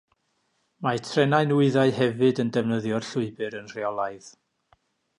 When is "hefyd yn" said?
1.99-2.51